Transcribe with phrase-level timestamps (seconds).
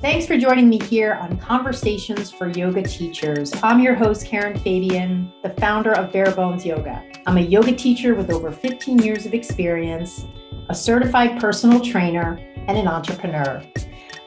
[0.00, 3.52] Thanks for joining me here on Conversations for Yoga Teachers.
[3.62, 7.04] I'm your host, Karen Fabian, the founder of Bare Bones Yoga.
[7.26, 10.24] I'm a yoga teacher with over 15 years of experience,
[10.70, 13.62] a certified personal trainer, and an entrepreneur.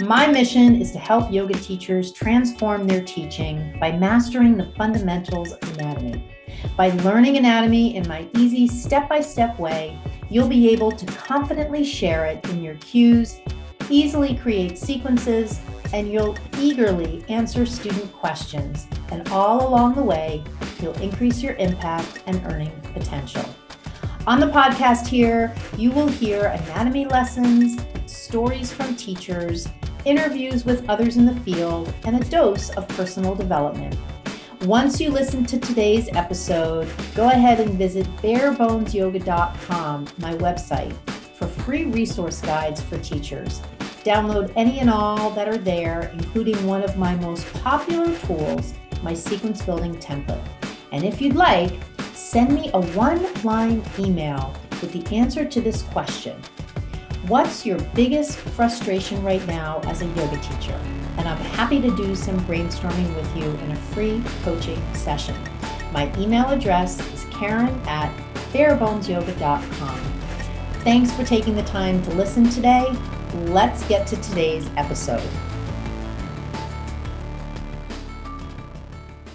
[0.01, 5.79] My mission is to help yoga teachers transform their teaching by mastering the fundamentals of
[5.79, 6.23] anatomy.
[6.77, 9.99] By learning anatomy in my easy step by step way,
[10.29, 13.39] you'll be able to confidently share it in your cues,
[13.93, 15.59] easily create sequences,
[15.93, 18.88] and you'll eagerly answer student questions.
[19.11, 20.43] And all along the way,
[20.81, 23.45] you'll increase your impact and earning potential.
[24.25, 29.67] On the podcast here, you will hear anatomy lessons, stories from teachers,
[30.05, 33.95] interviews with others in the field, and a dose of personal development.
[34.62, 40.95] Once you listen to today's episode, go ahead and visit barebonesyoga.com, my website,
[41.35, 43.62] for free resource guides for teachers.
[44.03, 49.13] Download any and all that are there, including one of my most popular tools, my
[49.13, 50.46] sequence building template.
[50.91, 51.73] And if you'd like,
[52.13, 56.41] send me a one line email with the answer to this question
[57.27, 60.79] What's your biggest frustration right now as a yoga teacher?
[61.18, 65.35] and I'm happy to do some brainstorming with you in a free coaching session.
[65.91, 68.12] My email address is karen at
[68.51, 70.00] barebonesyoga.com.
[70.84, 72.94] Thanks for taking the time to listen today.
[73.34, 75.28] Let's get to today's episode.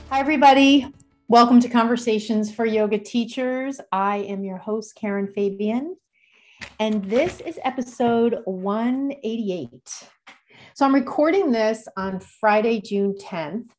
[0.09, 0.95] Hi, everybody.
[1.27, 3.81] Welcome to Conversations for Yoga Teachers.
[3.91, 5.97] I am your host, Karen Fabian,
[6.79, 9.71] and this is episode 188.
[10.75, 13.71] So I'm recording this on Friday, June 10th,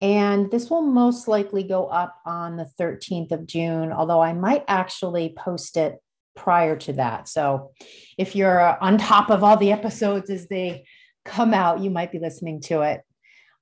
[0.00, 4.64] and this will most likely go up on the 13th of June, although I might
[4.68, 5.98] actually post it
[6.36, 7.28] prior to that.
[7.28, 7.72] So
[8.16, 10.84] if you're uh, on top of all the episodes as they
[11.24, 13.00] come out, you might be listening to it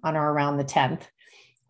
[0.02, 1.02] on or around the 10th.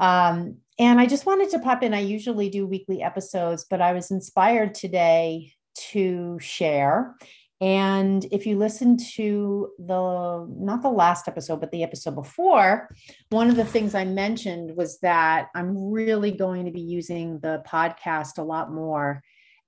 [0.00, 1.94] Um, and I just wanted to pop in.
[1.94, 5.52] I usually do weekly episodes, but I was inspired today
[5.92, 7.14] to share.
[7.60, 12.90] And if you listen to the, not the last episode, but the episode before,
[13.30, 17.62] one of the things I mentioned was that I'm really going to be using the
[17.66, 19.22] podcast a lot more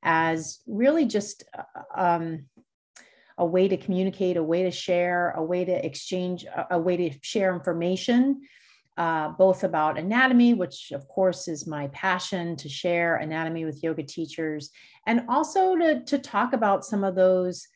[0.06, 2.46] as really just uh, um,
[3.36, 7.18] a way to communicate, a way to share, a way to exchange, a, way to
[7.20, 8.40] share information.
[8.96, 14.02] Uh, both about anatomy, which of course is my passion to share anatomy with yoga
[14.02, 14.70] teachers,
[15.06, 17.68] and also to, to talk about some of those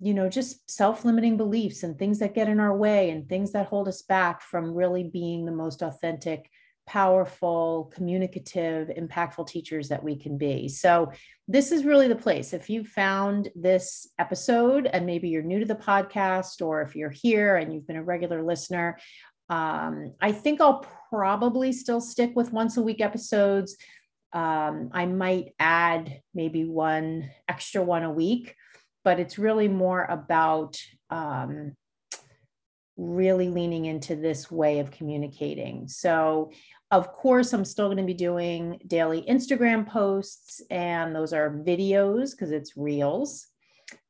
[0.00, 3.52] you know, just self limiting beliefs and things that get in our way and things
[3.52, 6.50] that hold us back from really being the most authentic,
[6.88, 10.68] powerful, communicative, impactful teachers that we can be.
[10.68, 11.12] So,
[11.46, 12.52] this is really the place.
[12.52, 17.10] If you found this episode and maybe you're new to the podcast, or if you're
[17.10, 18.98] here and you've been a regular listener,
[19.48, 23.76] um, I think I'll probably still stick with once a week episodes.
[24.34, 28.54] Um, I might add maybe one extra one a week
[29.08, 30.78] but it's really more about
[31.08, 31.74] um,
[32.98, 35.88] really leaning into this way of communicating.
[35.88, 36.50] So,
[36.90, 42.32] of course, I'm still going to be doing daily Instagram posts, and those are videos
[42.32, 43.46] because it's reels,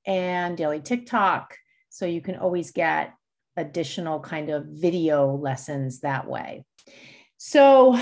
[0.06, 1.56] and daily TikTok.
[1.90, 3.14] So, you can always get
[3.56, 6.64] additional kind of video lessons that way.
[7.36, 8.00] So,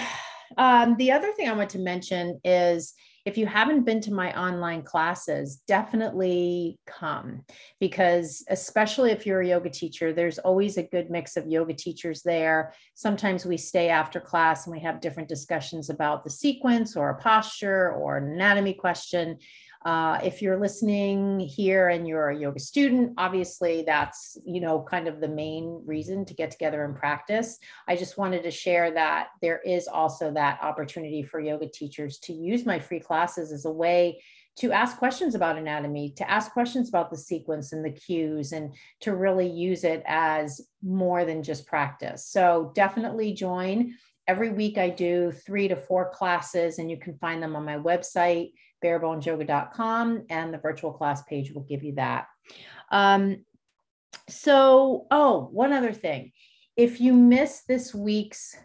[0.56, 2.94] um, the other thing I want to mention is
[3.26, 7.44] if you haven't been to my online classes, definitely come
[7.80, 12.22] because, especially if you're a yoga teacher, there's always a good mix of yoga teachers
[12.22, 12.72] there.
[12.94, 17.18] Sometimes we stay after class and we have different discussions about the sequence or a
[17.18, 19.38] posture or an anatomy question.
[19.86, 25.06] Uh, if you're listening here and you're a yoga student, obviously that's you know kind
[25.06, 27.56] of the main reason to get together and practice.
[27.86, 32.32] I just wanted to share that there is also that opportunity for yoga teachers to
[32.32, 34.20] use my free classes as a way
[34.56, 38.74] to ask questions about anatomy, to ask questions about the sequence and the cues, and
[39.02, 42.26] to really use it as more than just practice.
[42.26, 43.94] So definitely join.
[44.26, 47.76] Every week I do three to four classes, and you can find them on my
[47.76, 48.50] website
[48.84, 52.26] barebonesyoga.com, and the virtual class page will give you that.
[52.90, 53.44] Um,
[54.28, 56.32] so, oh, one other thing.
[56.76, 58.56] If you missed this week's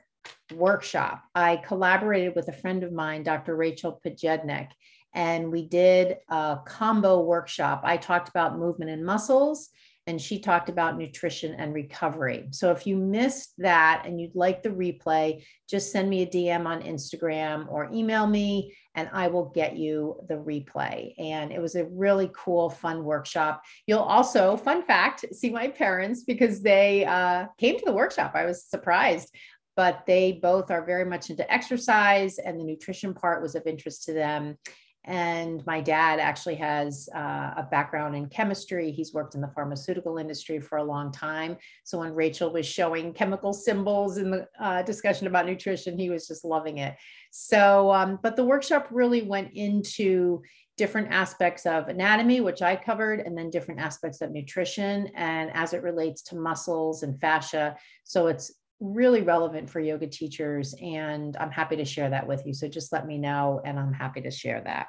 [0.53, 3.55] workshop, I collaborated with a friend of mine, Dr.
[3.55, 4.69] Rachel Pojednic,
[5.13, 7.81] and we did a combo workshop.
[7.83, 9.69] I talked about movement and muscles,
[10.07, 12.47] and she talked about nutrition and recovery.
[12.51, 16.65] So if you missed that and you'd like the replay, just send me a DM
[16.65, 21.13] on Instagram or email me and I will get you the replay.
[21.19, 23.61] And it was a really cool, fun workshop.
[23.85, 28.31] You'll also, fun fact, see my parents because they uh, came to the workshop.
[28.33, 29.33] I was surprised
[29.77, 34.03] but they both are very much into exercise and the nutrition part was of interest
[34.03, 34.57] to them
[35.05, 38.91] and my dad actually has uh, a background in chemistry.
[38.91, 41.57] He's worked in the pharmaceutical industry for a long time.
[41.83, 46.27] So when Rachel was showing chemical symbols in the uh, discussion about nutrition, he was
[46.27, 46.95] just loving it.
[47.31, 50.41] So, um, but the workshop really went into
[50.77, 55.73] different aspects of anatomy, which I covered, and then different aspects of nutrition and as
[55.73, 57.75] it relates to muscles and fascia.
[58.03, 58.51] So it's
[58.81, 62.53] really relevant for yoga teachers and i'm happy to share that with you.
[62.53, 64.87] So just let me know and i'm happy to share that.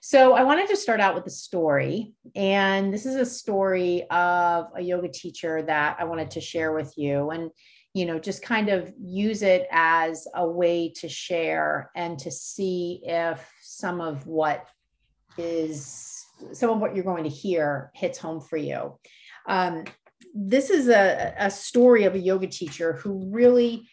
[0.00, 4.66] So i wanted to start out with a story and this is a story of
[4.76, 7.50] a yoga teacher that i wanted to share with you and
[7.94, 13.00] you know just kind of use it as a way to share and to see
[13.04, 14.68] if some of what
[15.38, 18.98] is some of what you're going to hear hits home for you.
[19.46, 19.84] Um,
[20.36, 23.88] this is a, a story of a yoga teacher who really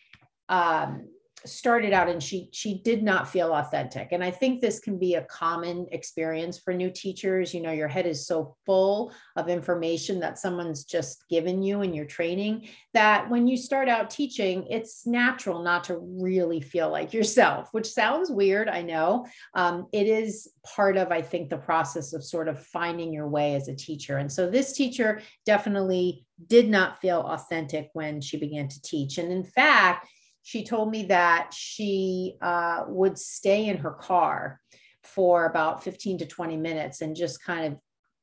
[0.49, 1.07] um,
[1.45, 4.09] started out and she she did not feel authentic.
[4.11, 7.53] And i think this can be a common experience for new teachers.
[7.53, 11.93] You know your head is so full of information that someone's just given you in
[11.93, 17.13] your training that when you start out teaching it's natural not to really feel like
[17.13, 19.25] yourself which sounds weird i know.
[19.53, 23.55] Um, it is part of i think the process of sort of finding your way
[23.55, 24.17] as a teacher.
[24.17, 29.17] And so this teacher definitely did not feel authentic when she began to teach.
[29.17, 30.07] And in fact
[30.43, 34.59] she told me that she uh, would stay in her car
[35.01, 37.79] for about 15 to 20 minutes and just kind of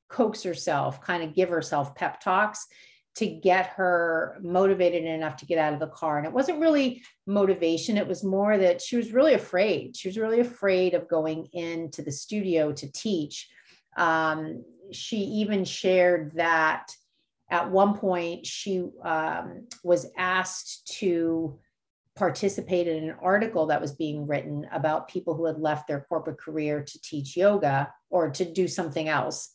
[0.09, 2.67] coax herself, kind of give herself pep talks
[3.17, 6.19] to get her motivated enough to get out of the car.
[6.19, 9.97] And it wasn't really motivation, it was more that she was really afraid.
[9.97, 13.49] She was really afraid of going into the studio to teach.
[13.97, 16.93] Um, she even shared that
[17.51, 21.59] at one point she um, was asked to
[22.17, 26.39] participated in an article that was being written about people who had left their corporate
[26.39, 29.51] career to teach yoga or to do something else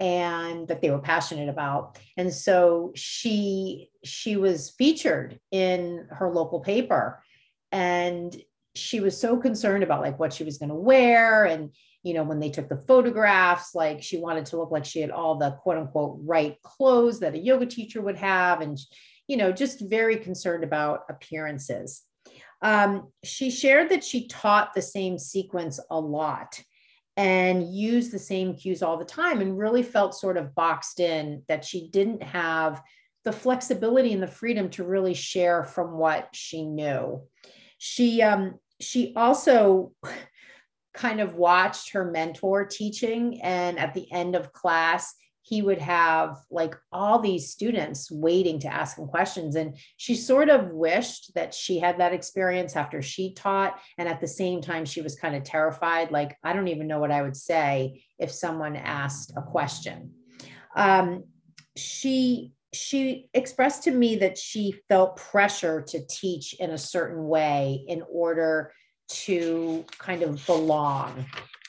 [0.00, 1.98] and that they were passionate about.
[2.16, 7.22] And so she she was featured in her local paper
[7.72, 8.36] and
[8.74, 11.70] she was so concerned about like what she was going to wear and
[12.02, 15.10] you know when they took the photographs like she wanted to look like she had
[15.10, 18.78] all the quote unquote right clothes that a yoga teacher would have and
[19.28, 22.02] you know, just very concerned about appearances.
[22.62, 26.60] Um, she shared that she taught the same sequence a lot
[27.16, 31.42] and used the same cues all the time and really felt sort of boxed in
[31.48, 32.82] that she didn't have
[33.24, 37.22] the flexibility and the freedom to really share from what she knew.
[37.78, 39.92] She um, she also
[40.94, 46.38] kind of watched her mentor teaching and at the end of class he would have
[46.50, 49.56] like all these students waiting to ask him questions.
[49.56, 53.78] And she sort of wished that she had that experience after she taught.
[53.98, 56.10] And at the same time, she was kind of terrified.
[56.10, 60.12] Like, I don't even know what I would say if someone asked a question.
[60.74, 61.24] Um,
[61.76, 67.84] she she expressed to me that she felt pressure to teach in a certain way
[67.86, 68.72] in order
[69.08, 71.24] to kind of belong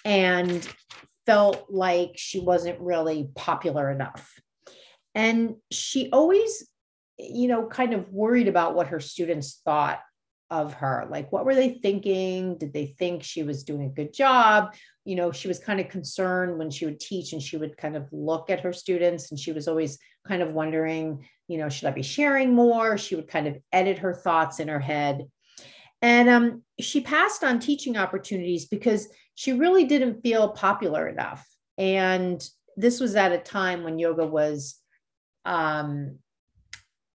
[0.06, 0.68] and
[1.26, 4.40] felt like she wasn't really popular enough.
[5.14, 6.68] And she always,
[7.18, 10.00] you know, kind of worried about what her students thought
[10.52, 11.08] of her.
[11.10, 12.58] Like, what were they thinking?
[12.58, 14.76] Did they think she was doing a good job?
[15.04, 17.96] You know, she was kind of concerned when she would teach and she would kind
[17.96, 21.88] of look at her students and she was always kind of wondering, you know, should
[21.88, 22.98] I be sharing more?
[22.98, 25.26] She would kind of edit her thoughts in her head.
[26.02, 31.46] And um, she passed on teaching opportunities because she really didn't feel popular enough.
[31.78, 32.44] And
[32.78, 34.76] this was at a time when yoga was,
[35.46, 36.18] um,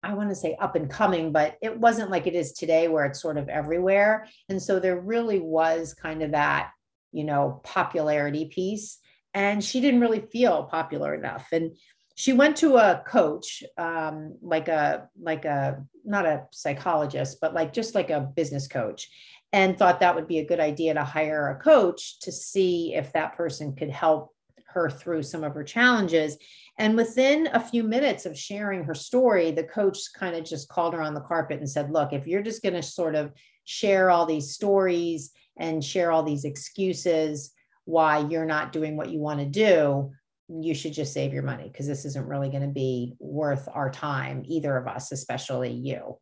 [0.04, 3.06] I want to say up and coming, but it wasn't like it is today where
[3.06, 4.28] it's sort of everywhere.
[4.48, 6.72] And so there really was kind of that,
[7.12, 9.00] you know, popularity piece.
[9.34, 11.48] And she didn't really feel popular enough.
[11.52, 11.76] And
[12.16, 17.72] she went to a coach, um, like a like a not a psychologist, but like
[17.72, 19.10] just like a business coach,
[19.52, 23.12] and thought that would be a good idea to hire a coach to see if
[23.14, 24.32] that person could help
[24.68, 26.38] her through some of her challenges.
[26.78, 30.94] And within a few minutes of sharing her story, the coach kind of just called
[30.94, 33.32] her on the carpet and said, Look, if you're just going to sort of
[33.66, 37.52] share all these stories and share all these excuses
[37.86, 40.12] why you're not doing what you want to do,
[40.48, 43.90] you should just save your money because this isn't really going to be worth our
[43.90, 46.18] time, either of us, especially you.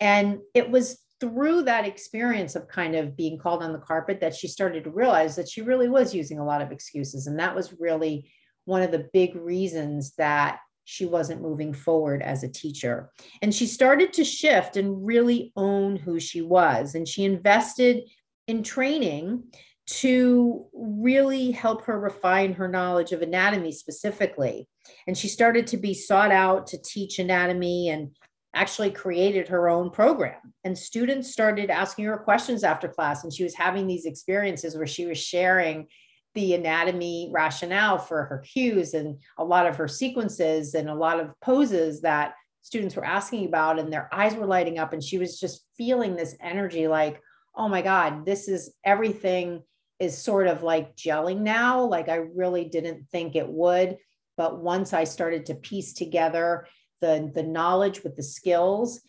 [0.00, 4.34] And it was through that experience of kind of being called on the carpet that
[4.34, 7.26] she started to realize that she really was using a lot of excuses.
[7.26, 8.30] And that was really
[8.64, 13.10] one of the big reasons that she wasn't moving forward as a teacher.
[13.42, 16.94] And she started to shift and really own who she was.
[16.94, 18.04] And she invested
[18.48, 19.44] in training
[19.86, 24.68] to really help her refine her knowledge of anatomy specifically.
[25.06, 28.10] And she started to be sought out to teach anatomy and
[28.54, 30.54] actually created her own program.
[30.64, 33.22] And students started asking her questions after class.
[33.22, 35.86] And she was having these experiences where she was sharing
[36.34, 41.20] the anatomy rationale for her cues and a lot of her sequences and a lot
[41.20, 43.78] of poses that students were asking about.
[43.78, 44.92] And their eyes were lighting up.
[44.92, 47.20] And she was just feeling this energy like,
[47.54, 49.62] oh my God, this is everything
[49.98, 51.82] is sort of like gelling now.
[51.84, 53.96] Like I really didn't think it would.
[54.36, 56.66] But once I started to piece together
[57.00, 59.00] the, the knowledge with the skills,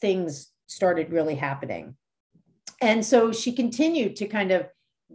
[0.00, 1.96] things started really happening.
[2.80, 4.66] And so she continued to kind of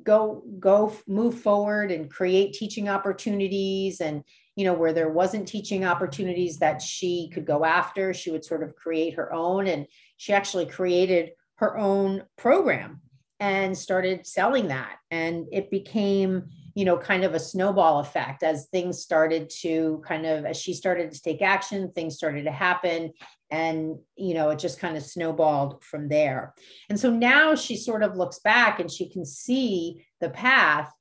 [0.04, 4.24] go go move forward and create teaching opportunities and
[4.56, 8.64] you know where there wasn't teaching opportunities that she could go after she would sort
[8.64, 9.86] of create her own and
[10.16, 13.02] she actually created her own program
[13.42, 14.98] and started selling that.
[15.10, 20.26] And it became, you know, kind of a snowball effect as things started to kind
[20.26, 23.12] of, as she started to take action, things started to happen.
[23.50, 26.54] And, you know, it just kind of snowballed from there.
[26.90, 30.92] And so now she sort of looks back and she can see the path.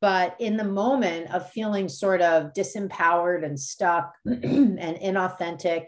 [0.00, 5.86] But in the moment of feeling sort of disempowered and stuck and inauthentic,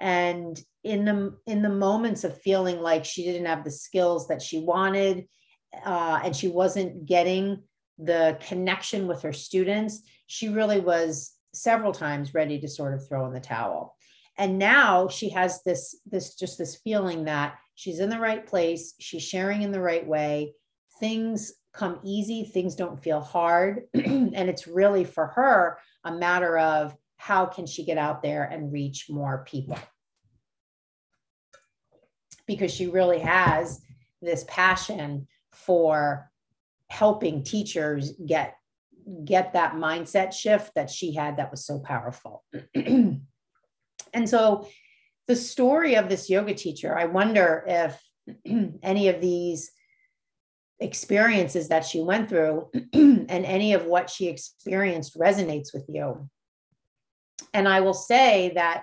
[0.00, 4.42] and in the in the moments of feeling like she didn't have the skills that
[4.42, 5.26] she wanted
[5.84, 7.62] uh, and she wasn't getting
[8.04, 13.26] the connection with her students, she really was several times ready to sort of throw
[13.26, 13.96] in the towel.
[14.38, 18.94] And now she has this, this just this feeling that she's in the right place,
[18.98, 20.54] she's sharing in the right way,
[20.98, 23.82] things come easy, things don't feel hard.
[23.94, 28.72] and it's really for her a matter of how can she get out there and
[28.72, 29.78] reach more people?
[32.46, 33.80] Because she really has
[34.20, 36.31] this passion for
[36.92, 38.54] helping teachers get
[39.24, 42.44] get that mindset shift that she had that was so powerful.
[42.74, 43.24] and
[44.26, 44.68] so
[45.26, 48.00] the story of this yoga teacher, I wonder if
[48.82, 49.72] any of these
[50.78, 56.28] experiences that she went through and any of what she experienced resonates with you.
[57.54, 58.82] And I will say that,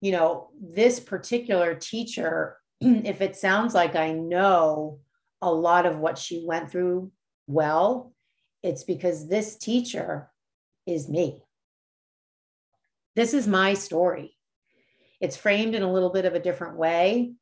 [0.00, 4.98] you know, this particular teacher, if it sounds like I know
[5.40, 7.12] a lot of what she went through
[7.48, 8.12] well,
[8.62, 10.30] it's because this teacher
[10.86, 11.42] is me.
[13.16, 14.36] This is my story.
[15.20, 17.32] It's framed in a little bit of a different way.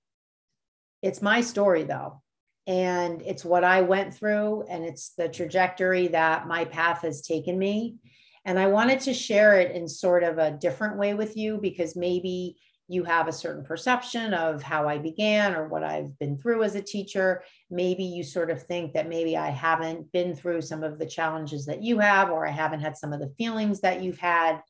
[1.02, 2.22] It's my story, though.
[2.66, 7.58] And it's what I went through, and it's the trajectory that my path has taken
[7.58, 7.96] me.
[8.44, 11.96] And I wanted to share it in sort of a different way with you because
[11.96, 12.56] maybe
[12.88, 16.76] you have a certain perception of how I began or what I've been through as
[16.76, 17.42] a teacher.
[17.68, 21.66] Maybe you sort of think that maybe I haven't been through some of the challenges
[21.66, 24.60] that you have, or I haven't had some of the feelings that you've had.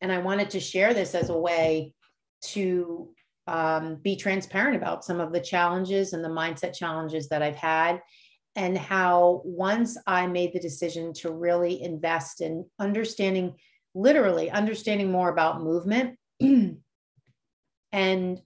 [0.00, 1.92] And I wanted to share this as a way
[2.42, 3.10] to
[3.48, 8.00] um, be transparent about some of the challenges and the mindset challenges that I've had.
[8.54, 13.56] And how once I made the decision to really invest in understanding
[13.94, 16.16] literally understanding more about movement
[17.92, 18.40] and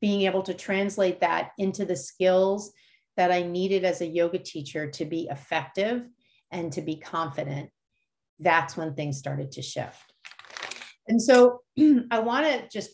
[0.00, 2.72] being able to translate that into the skills
[3.16, 6.06] that I needed as a yoga teacher to be effective
[6.50, 7.70] and to be confident,
[8.38, 10.12] that's when things started to shift.
[11.08, 11.62] And so
[12.10, 12.90] I want to just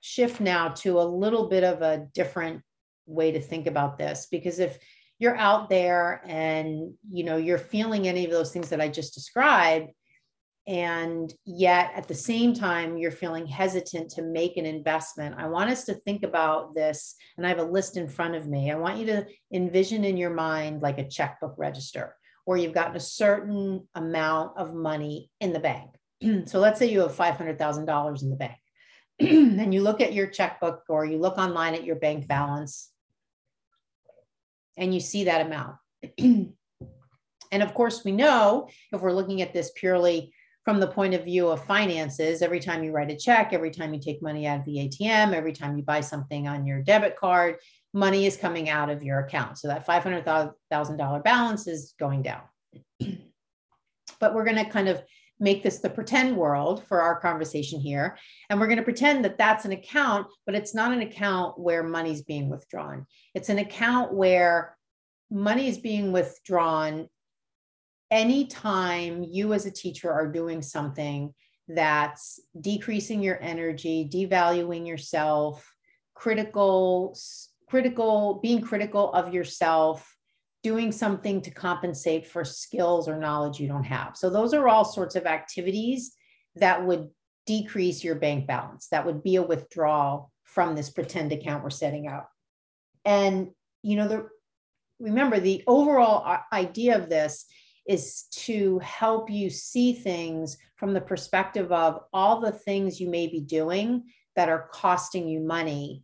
[0.00, 2.62] shift now to a little bit of a different
[3.06, 4.78] way to think about this because if
[5.18, 9.14] you're out there and you know you're feeling any of those things that I just
[9.14, 9.92] described
[10.66, 15.34] and yet at the same time you're feeling hesitant to make an investment.
[15.36, 18.46] I want us to think about this and i have a list in front of
[18.46, 18.70] me.
[18.70, 22.14] I want you to envision in your mind like a checkbook register
[22.44, 25.90] where you've gotten a certain amount of money in the bank.
[26.46, 28.58] So let's say you have $500000 in the bank.
[29.20, 32.90] And you look at your checkbook or you look online at your bank balance
[34.76, 35.76] and you see that amount.
[37.52, 40.32] And of course we know if we're looking at this purely
[40.64, 43.92] from the point of view of finances, every time you write a check, every time
[43.92, 47.16] you take money out of the ATM, every time you buy something on your debit
[47.16, 47.56] card,
[47.92, 49.58] money is coming out of your account.
[49.58, 52.42] So that $500,000 balance is going down.
[54.20, 55.02] but we're going to kind of
[55.40, 58.16] make this the pretend world for our conversation here.
[58.48, 61.82] And we're going to pretend that that's an account, but it's not an account where
[61.82, 63.06] money's being withdrawn.
[63.34, 64.76] It's an account where
[65.28, 67.08] money is being withdrawn
[68.12, 71.32] anytime you as a teacher are doing something
[71.66, 75.74] that's decreasing your energy, devaluing yourself,
[76.14, 77.18] critical,
[77.68, 80.14] critical, being critical of yourself,
[80.62, 84.14] doing something to compensate for skills or knowledge you don't have.
[84.14, 86.14] So those are all sorts of activities
[86.56, 87.08] that would
[87.46, 88.88] decrease your bank balance.
[88.88, 92.28] That would be a withdrawal from this pretend account we're setting up.
[93.06, 93.52] And
[93.82, 94.28] you know, the
[95.00, 97.46] remember the overall uh, idea of this
[97.86, 103.26] is to help you see things from the perspective of all the things you may
[103.26, 104.04] be doing
[104.36, 106.02] that are costing you money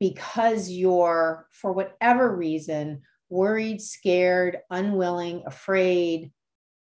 [0.00, 6.30] because you're, for whatever reason, worried, scared, unwilling, afraid,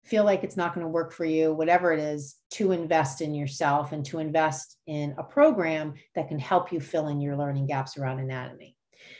[0.05, 3.33] feel like it's not going to work for you, whatever it is, to invest in
[3.33, 7.65] yourself and to invest in a program that can help you fill in your learning
[7.65, 8.75] gaps around anatomy.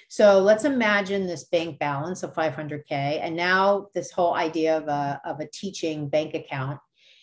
[0.07, 5.21] So let's imagine this bank balance of 500K and now this whole idea of a,
[5.25, 6.79] of a teaching bank account.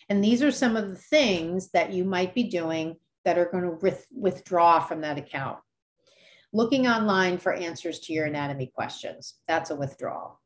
[0.09, 3.63] And these are some of the things that you might be doing that are going
[3.63, 5.59] to with, withdraw from that account.
[6.51, 10.39] Looking online for answers to your anatomy questions, that's a withdrawal.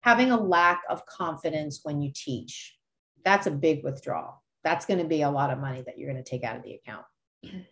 [0.00, 2.76] Having a lack of confidence when you teach,
[3.24, 4.42] that's a big withdrawal.
[4.64, 6.62] That's going to be a lot of money that you're going to take out of
[6.62, 7.04] the account.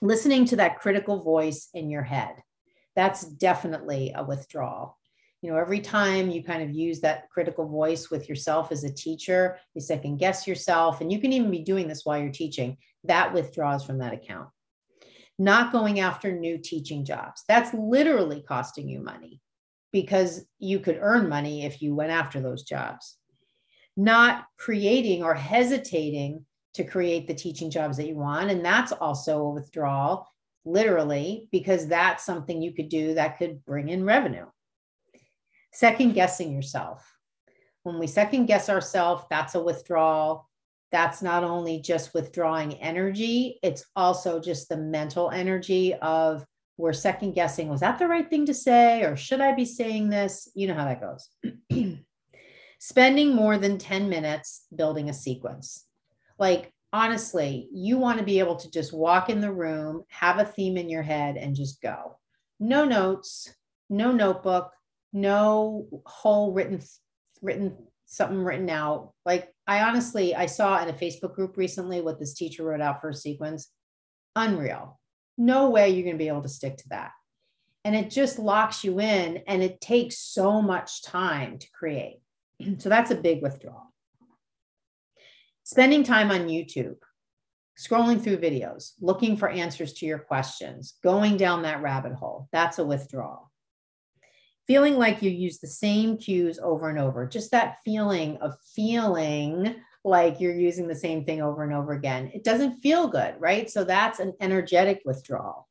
[0.00, 2.36] Listening to that critical voice in your head
[2.96, 4.96] that's definitely a withdrawal.
[5.42, 8.92] You know, every time you kind of use that critical voice with yourself as a
[8.92, 12.76] teacher, you second guess yourself, and you can even be doing this while you're teaching,
[13.04, 14.48] that withdraws from that account.
[15.38, 17.44] Not going after new teaching jobs.
[17.48, 19.40] That's literally costing you money
[19.92, 23.16] because you could earn money if you went after those jobs.
[23.96, 26.44] Not creating or hesitating
[26.74, 28.50] to create the teaching jobs that you want.
[28.50, 30.28] And that's also a withdrawal
[30.64, 34.46] literally, because that's something you could do that could bring in revenue.
[35.72, 37.06] Second guessing yourself.
[37.82, 40.48] When we second guess ourselves, that's a withdrawal.
[40.92, 46.44] That's not only just withdrawing energy, it's also just the mental energy of
[46.76, 50.08] we're second guessing was that the right thing to say or should I be saying
[50.08, 50.48] this?
[50.54, 51.28] You know how that goes.
[52.80, 55.84] Spending more than 10 minutes building a sequence.
[56.38, 60.44] Like honestly, you want to be able to just walk in the room, have a
[60.44, 62.18] theme in your head, and just go.
[62.58, 63.52] No notes,
[63.88, 64.72] no notebook,
[65.12, 66.80] no whole written
[67.42, 67.76] written
[68.06, 69.12] something written out.
[69.24, 73.00] Like I honestly, I saw in a Facebook group recently what this teacher wrote out
[73.00, 73.70] for a sequence.
[74.36, 75.00] Unreal.
[75.38, 77.12] No way you're going to be able to stick to that.
[77.84, 82.20] And it just locks you in and it takes so much time to create.
[82.78, 83.89] So that's a big withdrawal
[85.70, 86.96] spending time on YouTube,
[87.78, 92.80] scrolling through videos, looking for answers to your questions, going down that rabbit hole, that's
[92.80, 93.52] a withdrawal.
[94.66, 99.76] Feeling like you use the same cues over and over, just that feeling of feeling
[100.02, 102.32] like you're using the same thing over and over again.
[102.34, 103.70] It doesn't feel good, right?
[103.70, 105.68] So that's an energetic withdrawal.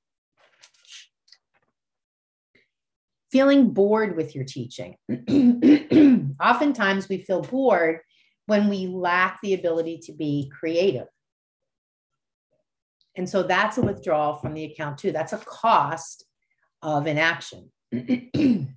[3.33, 4.95] Feeling bored with your teaching.
[6.41, 7.99] Oftentimes we feel bored
[8.49, 11.07] when we lack the ability to be creative.
[13.15, 15.11] And so that's a withdrawal from the account too.
[15.11, 16.25] That's a cost
[16.81, 17.71] of inaction.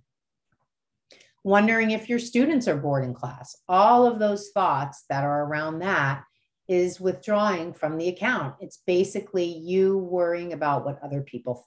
[1.44, 3.56] Wondering if your students are bored in class.
[3.66, 6.22] All of those thoughts that are around that
[6.68, 8.56] is withdrawing from the account.
[8.60, 11.64] It's basically you worrying about what other people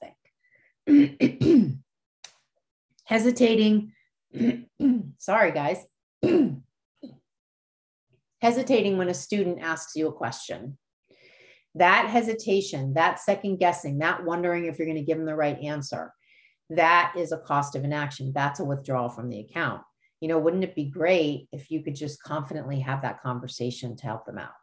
[0.86, 1.74] think.
[3.04, 3.92] Hesitating.
[5.18, 5.84] Sorry, guys
[8.42, 10.76] hesitating when a student asks you a question.
[11.74, 15.58] That hesitation, that second guessing, that wondering if you're going to give them the right
[15.58, 16.12] answer,
[16.70, 18.32] that is a cost of inaction.
[18.34, 19.82] That's a withdrawal from the account.
[20.20, 24.06] You know, wouldn't it be great if you could just confidently have that conversation to
[24.06, 24.54] help them out?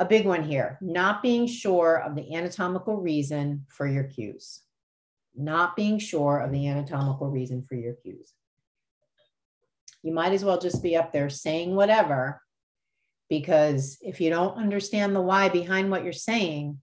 [0.00, 4.60] A big one here not being sure of the anatomical reason for your cues.
[5.36, 8.32] Not being sure of the anatomical reason for your cues
[10.02, 12.40] you might as well just be up there saying whatever
[13.28, 16.80] because if you don't understand the why behind what you're saying,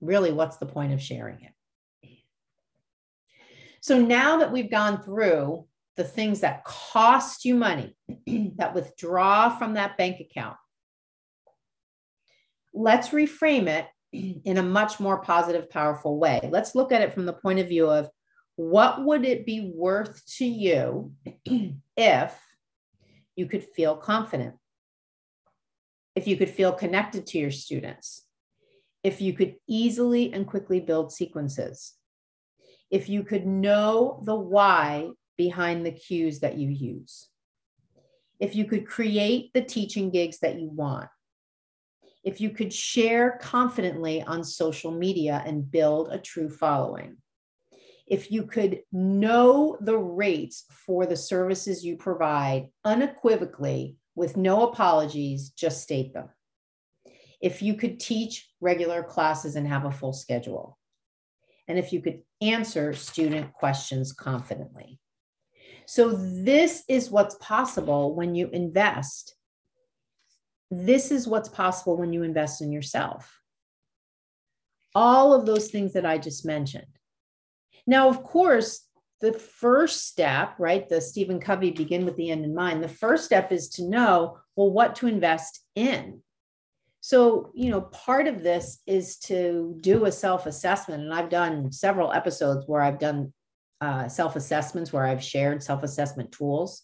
[0.00, 1.52] really, what's the point of sharing it?
[3.80, 7.96] So now that we've gone through the things that cost you money,
[8.56, 10.56] that withdraw from that bank account,
[12.72, 13.86] let's reframe it
[14.44, 16.40] in a much more positive, powerful way.
[16.50, 18.08] Let's look at it from the point of view of
[18.56, 21.12] what would it be worth to you
[21.96, 22.38] if
[23.36, 24.56] you could feel confident,
[26.14, 28.26] if you could feel connected to your students,
[29.02, 31.94] if you could easily and quickly build sequences,
[32.90, 37.28] if you could know the why behind the cues that you use,
[38.38, 41.08] if you could create the teaching gigs that you want,
[42.24, 47.16] if you could share confidently on social media and build a true following,
[48.06, 55.50] if you could know the rates for the services you provide unequivocally with no apologies,
[55.50, 56.28] just state them.
[57.40, 60.78] If you could teach regular classes and have a full schedule.
[61.68, 64.98] And if you could answer student questions confidently.
[65.86, 69.34] So, this is what's possible when you invest.
[70.70, 73.40] This is what's possible when you invest in yourself.
[74.94, 76.86] All of those things that I just mentioned.
[77.86, 78.86] Now, of course,
[79.20, 80.88] the first step, right?
[80.88, 82.82] The Stephen Covey begin with the end in mind.
[82.82, 86.22] The first step is to know, well, what to invest in.
[87.00, 91.02] So, you know, part of this is to do a self assessment.
[91.02, 93.32] And I've done several episodes where I've done
[93.80, 96.82] uh, self assessments, where I've shared self assessment tools.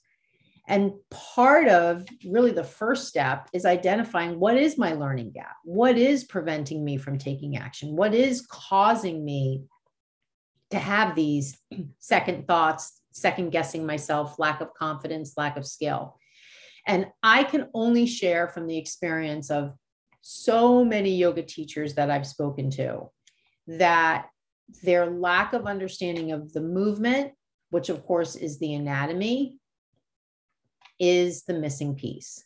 [0.69, 5.57] And part of really the first step is identifying what is my learning gap?
[5.65, 7.97] What is preventing me from taking action?
[7.97, 9.63] What is causing me
[10.71, 11.59] to have these
[11.99, 16.19] second thoughts, second guessing myself, lack of confidence, lack of skill.
[16.87, 19.73] And I can only share from the experience of
[20.21, 23.11] so many yoga teachers that I've spoken to
[23.67, 24.27] that
[24.83, 27.33] their lack of understanding of the movement,
[27.71, 29.57] which of course is the anatomy,
[30.99, 32.45] is the missing piece.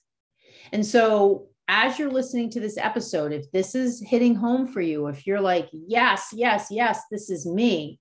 [0.72, 5.06] And so as you're listening to this episode, if this is hitting home for you,
[5.06, 7.98] if you're like, yes, yes, yes, this is me,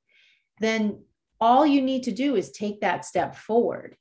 [0.62, 1.04] then
[1.39, 3.95] all you need to do is take that step forward.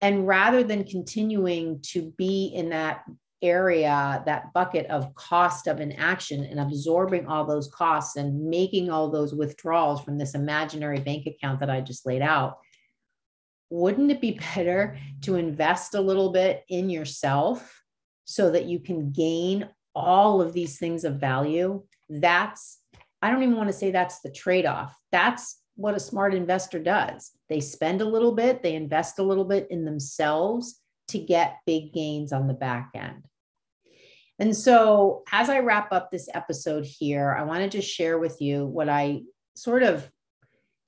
[0.00, 3.04] And rather than continuing to be in that
[3.42, 9.10] area, that bucket of cost of inaction and absorbing all those costs and making all
[9.10, 12.58] those withdrawals from this imaginary bank account that I just laid out,
[13.70, 17.82] wouldn't it be better to invest a little bit in yourself
[18.24, 21.82] so that you can gain all of these things of value?
[22.08, 22.80] That's,
[23.22, 24.96] I don't even want to say that's the trade off.
[25.12, 27.30] That's what a smart investor does.
[27.48, 31.92] They spend a little bit, they invest a little bit in themselves to get big
[31.92, 33.22] gains on the back end.
[34.40, 38.40] And so, as I wrap up this episode here, I want to just share with
[38.40, 39.22] you what I
[39.54, 40.10] sort of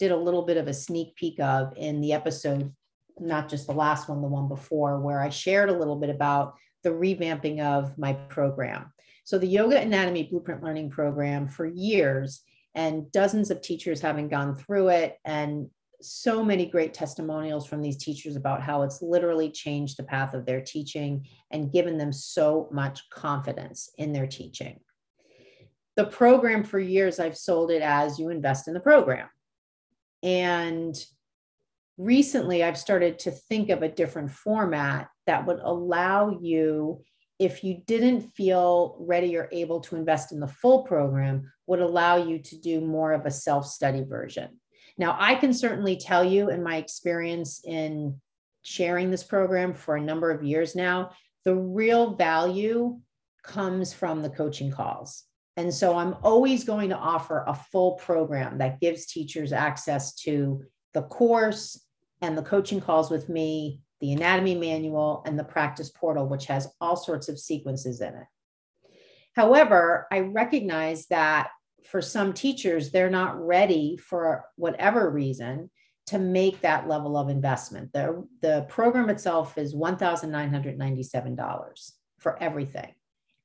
[0.01, 2.75] did a little bit of a sneak peek of in the episode,
[3.19, 6.55] not just the last one, the one before, where I shared a little bit about
[6.83, 8.93] the revamping of my program.
[9.23, 12.43] So, the Yoga Anatomy Blueprint Learning Program for years
[12.75, 15.69] and dozens of teachers having gone through it and
[16.03, 20.47] so many great testimonials from these teachers about how it's literally changed the path of
[20.47, 24.81] their teaching and given them so much confidence in their teaching.
[25.97, 29.29] The program for years, I've sold it as you invest in the program.
[30.23, 30.97] And
[31.99, 37.03] recently, I've started to think of a different format that would allow you
[37.41, 42.17] if you didn't feel ready or able to invest in the full program, would allow
[42.17, 44.61] you to do more of a self study version.
[44.99, 48.21] Now, I can certainly tell you in my experience in
[48.63, 51.13] sharing this program for a number of years now,
[51.47, 53.01] the real value
[53.43, 55.25] comes from the coaching calls.
[55.57, 60.63] And so I'm always going to offer a full program that gives teachers access to
[60.93, 61.83] the course
[62.21, 66.69] and the coaching calls with me the anatomy manual, and the practice portal, which has
[66.81, 68.27] all sorts of sequences in it.
[69.35, 71.51] However, I recognize that
[71.85, 75.71] for some teachers, they're not ready for whatever reason
[76.07, 77.93] to make that level of investment.
[77.93, 82.93] The, the program itself is $1,997 for everything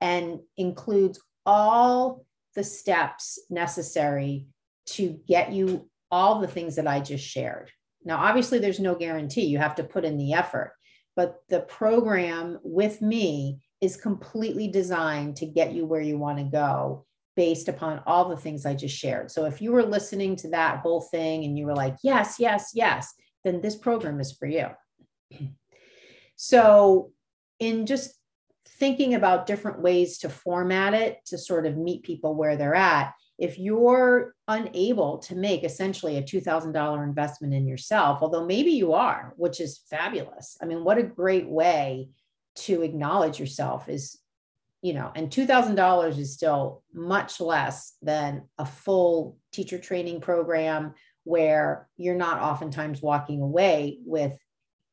[0.02, 4.48] and includes all the steps necessary
[4.88, 7.70] to get you all the things that I just shared.
[8.06, 9.46] Now, obviously, there's no guarantee.
[9.46, 10.74] You have to put in the effort,
[11.16, 16.44] but the program with me is completely designed to get you where you want to
[16.44, 19.30] go based upon all the things I just shared.
[19.30, 22.72] So if you were listening to that whole thing and you were like, yes, yes,
[22.74, 23.14] yes,
[23.44, 24.68] then this program is for you.
[26.38, 27.14] So,
[27.60, 28.14] in just
[28.68, 33.14] thinking about different ways to format it to sort of meet people where they're at,
[33.38, 39.34] if you're unable to make essentially a $2,000 investment in yourself, although maybe you are,
[39.36, 40.58] which is fabulous.
[40.62, 42.10] I mean, what a great way
[42.56, 44.18] to acknowledge yourself is,
[44.82, 50.94] you know, and $2,000 is still much less than a full teacher training program
[51.26, 54.38] where you're not oftentimes walking away with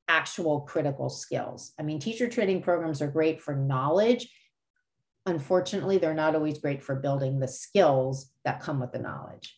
[0.08, 1.72] actual critical skills.
[1.78, 4.28] I mean, teacher training programs are great for knowledge.
[5.26, 9.56] Unfortunately, they're not always great for building the skills that come with the knowledge.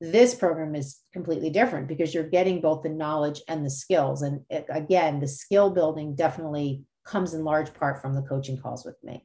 [0.00, 4.22] This program is completely different because you're getting both the knowledge and the skills.
[4.22, 8.96] And again, the skill building definitely comes in large part from the coaching calls with
[9.02, 9.24] me.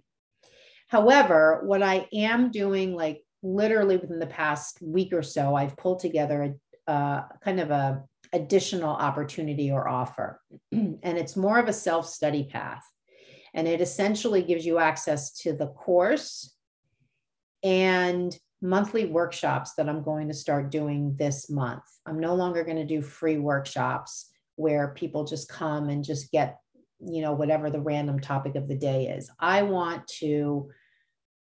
[0.88, 6.00] However, what I am doing, like literally within the past week or so, I've pulled
[6.00, 6.44] together
[6.88, 12.08] a uh, kind of a additional opportunity or offer, and it's more of a self
[12.08, 12.84] study path,
[13.54, 16.56] and it essentially gives you access to the course
[17.63, 21.84] and monthly workshops that I'm going to start doing this month.
[22.06, 26.60] I'm no longer going to do free workshops where people just come and just get,
[27.00, 29.30] you know, whatever the random topic of the day is.
[29.39, 30.70] I want to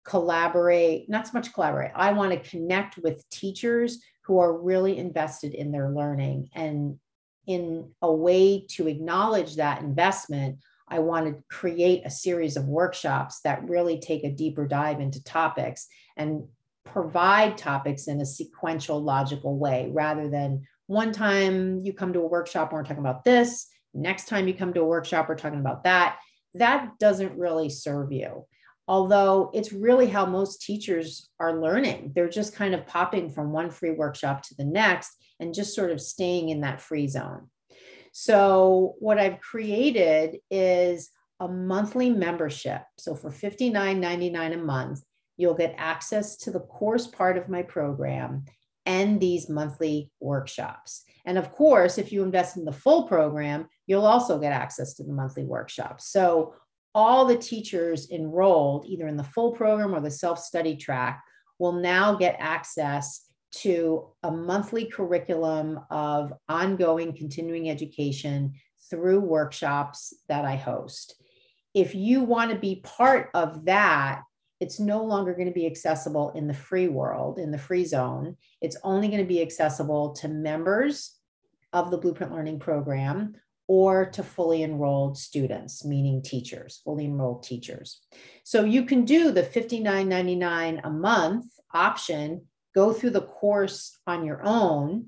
[0.06, 5.54] collaborate, not so much collaborate, I want to connect with teachers who are really invested
[5.54, 6.50] in their learning.
[6.54, 7.00] And
[7.48, 10.58] in a way to acknowledge that investment,
[10.94, 15.24] I want to create a series of workshops that really take a deeper dive into
[15.24, 16.44] topics and
[16.86, 22.28] provide topics in a sequential, logical way rather than one time you come to a
[22.28, 25.60] workshop and we're talking about this, next time you come to a workshop, we're talking
[25.60, 26.20] about that.
[26.54, 28.46] That doesn't really serve you
[28.88, 32.12] although it's really how most teachers are learning.
[32.14, 35.92] They're just kind of popping from one free workshop to the next and just sort
[35.92, 37.50] of staying in that free zone.
[38.16, 42.84] So, what I've created is a monthly membership.
[43.00, 45.02] So, for $59.99 a month,
[45.36, 48.46] you'll get access to the course part of my program
[48.86, 51.04] and these monthly workshops.
[51.26, 55.04] And of course, if you invest in the full program, you'll also get access to
[55.04, 56.12] the monthly workshops.
[56.12, 56.54] So,
[56.94, 61.24] all the teachers enrolled either in the full program or the self-study track
[61.58, 68.54] will now get access to a monthly curriculum of ongoing continuing education
[68.90, 71.16] through workshops that I host.
[71.74, 74.22] If you want to be part of that,
[74.60, 78.38] it's no longer going to be accessible in the free world, in the free zone.
[78.62, 81.16] It's only going to be accessible to members
[81.74, 83.36] of the Blueprint Learning Program
[83.68, 88.02] or to fully enrolled students, meaning teachers, fully enrolled teachers.
[88.44, 94.42] So you can do the $59.99 a month option, go through the course on your
[94.44, 95.08] own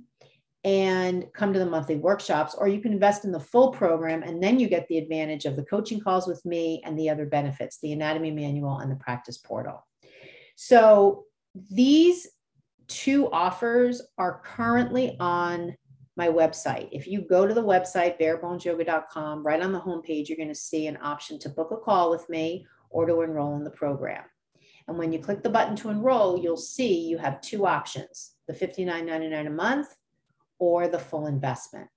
[0.63, 4.41] and come to the monthly workshops, or you can invest in the full program and
[4.41, 7.79] then you get the advantage of the coaching calls with me and the other benefits,
[7.81, 9.85] the anatomy manual and the practice portal.
[10.55, 11.25] So
[11.71, 12.27] these
[12.87, 15.75] two offers are currently on
[16.17, 16.89] my website.
[16.91, 20.87] If you go to the website, barebonesyoga.com, right on the homepage, you're going to see
[20.87, 24.23] an option to book a call with me or to enroll in the program.
[24.87, 28.53] And when you click the button to enroll, you'll see you have two options the
[28.53, 29.87] $59.99 a month
[30.59, 31.87] or the full investment.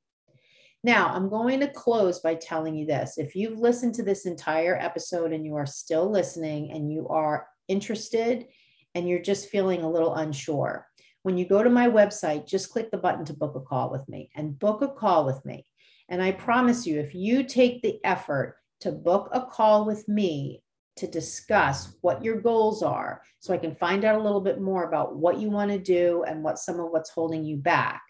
[0.83, 3.19] Now, I'm going to close by telling you this.
[3.19, 7.47] If you've listened to this entire episode and you are still listening and you are
[7.67, 8.47] interested
[8.95, 10.87] and you're just feeling a little unsure,
[11.23, 14.09] when you go to my website, just click the button to book a call with
[14.09, 15.67] me and book a call with me.
[16.09, 20.63] And I promise you, if you take the effort to book a call with me
[20.99, 24.85] to discuss what your goals are, so I can find out a little bit more
[24.85, 28.03] about what you want to do and what some of what's holding you back,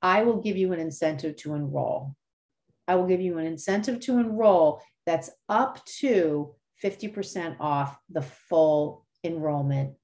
[0.00, 2.16] I will give you an incentive to enroll.
[2.88, 9.06] I will give you an incentive to enroll that's up to 50% off the full
[9.24, 9.94] enrollment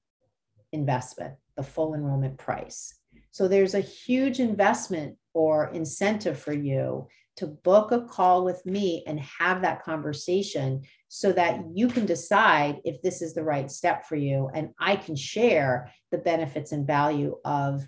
[0.71, 2.95] investment the full enrollment price.
[3.31, 7.05] So there's a huge investment or incentive for you
[7.39, 12.79] to book a call with me and have that conversation so that you can decide
[12.83, 14.49] if this is the right step for you.
[14.53, 17.87] And I can share the benefits and value of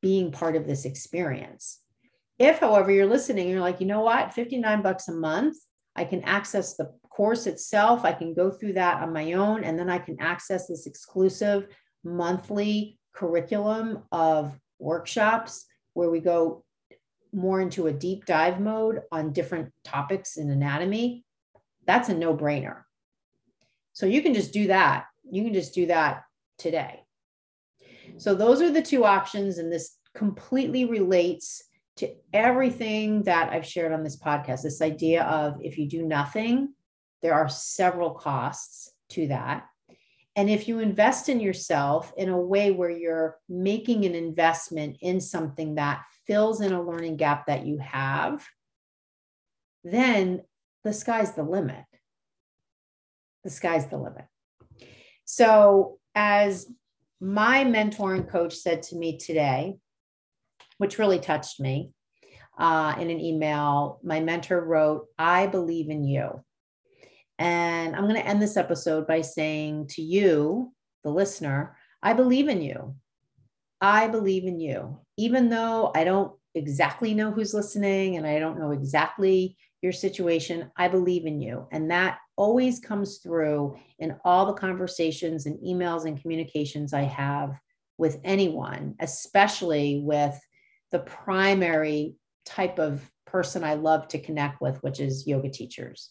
[0.00, 1.78] being part of this experience.
[2.40, 5.56] If, however, you're listening, you're like, you know what, 59 bucks a month,
[5.94, 8.04] I can access the course itself.
[8.04, 11.68] I can go through that on my own, and then I can access this exclusive
[12.02, 16.64] monthly curriculum of workshops where we go
[17.32, 21.24] more into a deep dive mode on different topics in anatomy,
[21.86, 22.82] that's a no brainer.
[23.92, 25.06] So you can just do that.
[25.30, 26.22] You can just do that
[26.58, 27.02] today.
[28.18, 31.62] So those are the two options, and this completely relates
[31.96, 34.62] to everything that I've shared on this podcast.
[34.62, 36.74] This idea of if you do nothing,
[37.22, 39.64] there are several costs to that.
[40.34, 45.20] And if you invest in yourself in a way where you're making an investment in
[45.20, 48.46] something that fills in a learning gap that you have,
[49.84, 50.42] then
[50.84, 51.84] the sky's the limit.
[53.44, 54.24] The sky's the limit.
[55.24, 56.66] So, as
[57.20, 59.76] my mentor and coach said to me today,
[60.78, 61.92] which really touched me,
[62.58, 64.00] uh, in an email.
[64.02, 66.44] My mentor wrote, I believe in you.
[67.38, 72.48] And I'm going to end this episode by saying to you, the listener, I believe
[72.48, 72.94] in you.
[73.82, 75.00] I believe in you.
[75.18, 80.70] Even though I don't exactly know who's listening and I don't know exactly your situation,
[80.76, 81.66] I believe in you.
[81.72, 87.58] And that always comes through in all the conversations and emails and communications I have
[87.98, 90.38] with anyone, especially with
[90.92, 92.14] the primary
[92.46, 96.10] type of person I love to connect with, which is yoga teachers.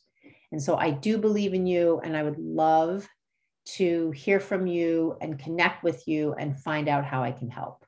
[0.51, 3.07] And so I do believe in you, and I would love
[3.63, 7.85] to hear from you and connect with you and find out how I can help.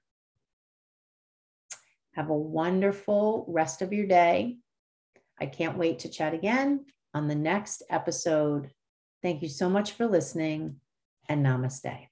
[2.14, 4.58] Have a wonderful rest of your day.
[5.40, 8.70] I can't wait to chat again on the next episode.
[9.22, 10.78] Thank you so much for listening
[11.28, 12.08] and namaste.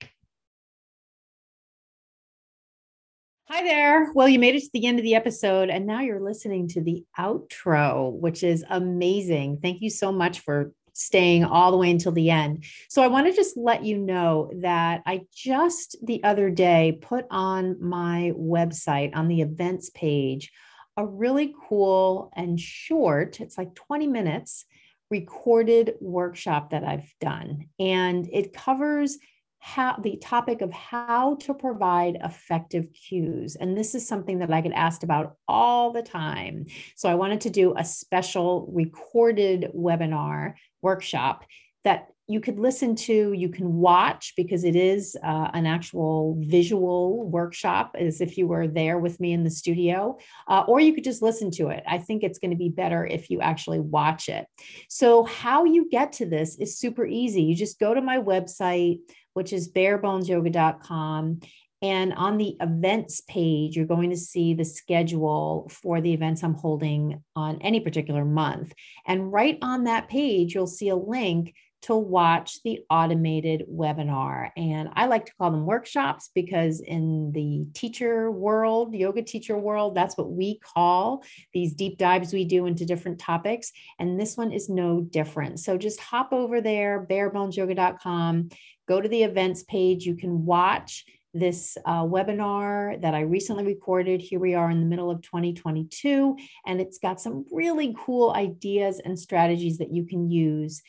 [3.54, 4.12] Hi there.
[4.14, 6.82] Well, you made it to the end of the episode, and now you're listening to
[6.82, 9.60] the outro, which is amazing.
[9.62, 12.66] Thank you so much for staying all the way until the end.
[12.90, 17.26] So, I want to just let you know that I just the other day put
[17.30, 20.52] on my website on the events page
[20.98, 24.66] a really cool and short, it's like 20 minutes
[25.10, 27.70] recorded workshop that I've done.
[27.80, 29.18] And it covers
[29.62, 33.56] how the topic of how to provide effective cues.
[33.56, 36.66] And this is something that I get asked about all the time.
[36.96, 41.46] So I wanted to do a special recorded webinar workshop
[41.84, 47.30] that you could listen to, you can watch because it is uh, an actual visual
[47.30, 51.04] workshop as if you were there with me in the studio, uh, or you could
[51.04, 51.84] just listen to it.
[51.88, 54.46] I think it's going to be better if you actually watch it.
[54.88, 57.44] So, how you get to this is super easy.
[57.44, 59.00] You just go to my website,
[59.34, 61.40] which is barebonesyoga.com.
[61.84, 66.54] And on the events page, you're going to see the schedule for the events I'm
[66.54, 68.74] holding on any particular month.
[69.08, 74.52] And right on that page, you'll see a link to watch the automated webinar.
[74.56, 79.96] And I like to call them workshops because in the teacher world, yoga teacher world,
[79.96, 83.72] that's what we call these deep dives we do into different topics.
[83.98, 85.60] And this one is no different.
[85.60, 88.50] So just hop over there, barebonesyoga.com,
[88.92, 90.06] go to the events page.
[90.06, 94.20] You can watch this uh, webinar that I recently recorded.
[94.20, 99.00] Here we are in the middle of 2022, and it's got some really cool ideas
[99.00, 100.82] and strategies that you can use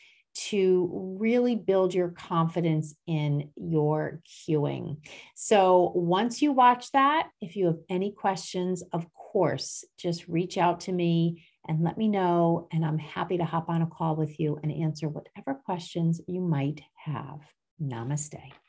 [0.49, 4.97] to really build your confidence in your cueing.
[5.35, 10.81] So once you watch that, if you have any questions, of course, just reach out
[10.81, 12.67] to me and let me know.
[12.73, 16.41] And I'm happy to hop on a call with you and answer whatever questions you
[16.41, 17.39] might have.
[17.79, 18.62] Namaste.